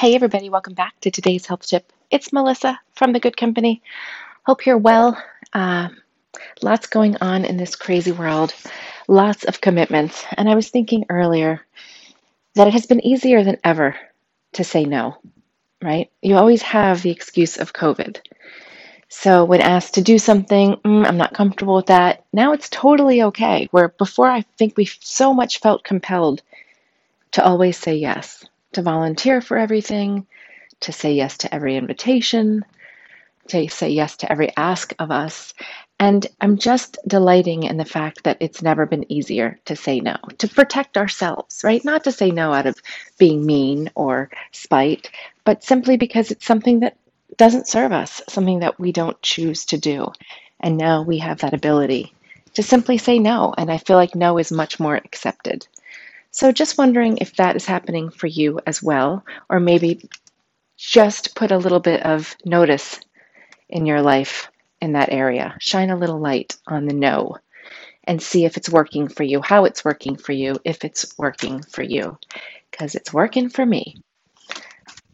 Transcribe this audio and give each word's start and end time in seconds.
Hey, 0.00 0.14
everybody, 0.14 0.48
welcome 0.48 0.72
back 0.72 0.98
to 1.02 1.10
today's 1.10 1.44
health 1.44 1.66
tip. 1.66 1.92
It's 2.10 2.32
Melissa 2.32 2.80
from 2.94 3.12
The 3.12 3.20
Good 3.20 3.36
Company. 3.36 3.82
Hope 4.46 4.64
you're 4.64 4.78
well. 4.78 5.22
Uh, 5.52 5.90
lots 6.62 6.86
going 6.86 7.18
on 7.20 7.44
in 7.44 7.58
this 7.58 7.76
crazy 7.76 8.10
world, 8.10 8.54
lots 9.08 9.44
of 9.44 9.60
commitments. 9.60 10.24
And 10.38 10.48
I 10.48 10.54
was 10.54 10.70
thinking 10.70 11.04
earlier 11.10 11.60
that 12.54 12.66
it 12.66 12.72
has 12.72 12.86
been 12.86 13.04
easier 13.04 13.44
than 13.44 13.58
ever 13.62 13.94
to 14.54 14.64
say 14.64 14.84
no, 14.84 15.18
right? 15.82 16.10
You 16.22 16.36
always 16.36 16.62
have 16.62 17.02
the 17.02 17.10
excuse 17.10 17.58
of 17.58 17.74
COVID. 17.74 18.20
So, 19.10 19.44
when 19.44 19.60
asked 19.60 19.96
to 19.96 20.00
do 20.00 20.16
something, 20.16 20.76
mm, 20.76 21.06
I'm 21.06 21.18
not 21.18 21.34
comfortable 21.34 21.74
with 21.74 21.88
that. 21.88 22.24
Now 22.32 22.54
it's 22.54 22.70
totally 22.70 23.24
okay. 23.24 23.68
Where 23.70 23.88
before 23.88 24.28
I 24.28 24.46
think 24.56 24.78
we 24.78 24.86
so 24.86 25.34
much 25.34 25.60
felt 25.60 25.84
compelled 25.84 26.40
to 27.32 27.44
always 27.44 27.76
say 27.76 27.96
yes 27.96 28.46
to 28.72 28.82
volunteer 28.82 29.40
for 29.40 29.56
everything, 29.56 30.26
to 30.80 30.92
say 30.92 31.12
yes 31.12 31.38
to 31.38 31.54
every 31.54 31.76
invitation, 31.76 32.64
to 33.48 33.68
say 33.68 33.90
yes 33.90 34.16
to 34.18 34.30
every 34.30 34.54
ask 34.56 34.94
of 34.98 35.10
us. 35.10 35.54
And 35.98 36.26
I'm 36.40 36.56
just 36.56 36.96
delighting 37.06 37.64
in 37.64 37.76
the 37.76 37.84
fact 37.84 38.24
that 38.24 38.38
it's 38.40 38.62
never 38.62 38.86
been 38.86 39.10
easier 39.12 39.58
to 39.66 39.76
say 39.76 40.00
no, 40.00 40.16
to 40.38 40.48
protect 40.48 40.96
ourselves, 40.96 41.62
right? 41.62 41.84
Not 41.84 42.04
to 42.04 42.12
say 42.12 42.30
no 42.30 42.52
out 42.52 42.66
of 42.66 42.76
being 43.18 43.44
mean 43.44 43.90
or 43.94 44.30
spite, 44.52 45.10
but 45.44 45.62
simply 45.62 45.96
because 45.96 46.30
it's 46.30 46.46
something 46.46 46.80
that 46.80 46.96
doesn't 47.36 47.68
serve 47.68 47.92
us, 47.92 48.22
something 48.28 48.60
that 48.60 48.78
we 48.80 48.92
don't 48.92 49.20
choose 49.20 49.66
to 49.66 49.78
do. 49.78 50.12
And 50.60 50.76
now 50.76 51.02
we 51.02 51.18
have 51.18 51.40
that 51.40 51.54
ability 51.54 52.14
to 52.54 52.62
simply 52.62 52.98
say 52.98 53.18
no. 53.18 53.54
And 53.56 53.70
I 53.70 53.78
feel 53.78 53.96
like 53.96 54.14
no 54.14 54.38
is 54.38 54.52
much 54.52 54.80
more 54.80 54.94
accepted. 54.94 55.66
So 56.30 56.52
just 56.52 56.78
wondering 56.78 57.18
if 57.18 57.36
that 57.36 57.56
is 57.56 57.66
happening 57.66 58.10
for 58.10 58.26
you 58.26 58.60
as 58.66 58.82
well, 58.82 59.24
or 59.48 59.60
maybe 59.60 60.08
just 60.76 61.34
put 61.34 61.50
a 61.50 61.58
little 61.58 61.80
bit 61.80 62.02
of 62.04 62.36
notice 62.44 63.00
in 63.68 63.86
your 63.86 64.02
life 64.02 64.50
in 64.80 64.92
that 64.92 65.12
area. 65.12 65.56
Shine 65.60 65.90
a 65.90 65.96
little 65.96 66.20
light 66.20 66.56
on 66.66 66.86
the 66.86 66.94
no 66.94 67.36
and 68.04 68.22
see 68.22 68.44
if 68.44 68.56
it's 68.56 68.70
working 68.70 69.08
for 69.08 69.22
you, 69.22 69.42
how 69.42 69.64
it's 69.64 69.84
working 69.84 70.16
for 70.16 70.32
you, 70.32 70.58
if 70.64 70.84
it's 70.84 71.16
working 71.18 71.62
for 71.62 71.82
you, 71.82 72.18
because 72.70 72.94
it's 72.94 73.12
working 73.12 73.48
for 73.48 73.64
me. 73.64 74.02